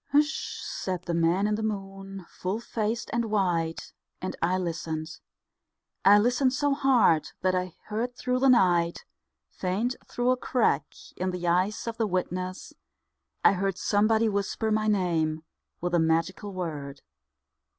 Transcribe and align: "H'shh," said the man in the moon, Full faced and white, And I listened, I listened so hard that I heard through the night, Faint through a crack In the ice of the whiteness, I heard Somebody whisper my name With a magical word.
"H'shh," 0.15 0.63
said 0.63 1.03
the 1.03 1.13
man 1.13 1.45
in 1.45 1.53
the 1.53 1.61
moon, 1.61 2.25
Full 2.27 2.59
faced 2.59 3.11
and 3.13 3.25
white, 3.25 3.93
And 4.19 4.35
I 4.41 4.57
listened, 4.57 5.19
I 6.03 6.17
listened 6.17 6.53
so 6.53 6.73
hard 6.73 7.29
that 7.41 7.53
I 7.53 7.75
heard 7.85 8.15
through 8.15 8.39
the 8.39 8.49
night, 8.49 9.05
Faint 9.51 9.95
through 10.07 10.31
a 10.31 10.37
crack 10.37 10.87
In 11.17 11.29
the 11.29 11.47
ice 11.47 11.85
of 11.85 11.97
the 11.97 12.07
whiteness, 12.07 12.73
I 13.45 13.53
heard 13.53 13.77
Somebody 13.77 14.27
whisper 14.27 14.71
my 14.71 14.87
name 14.87 15.43
With 15.81 15.93
a 15.93 15.99
magical 15.99 16.51
word. 16.51 17.03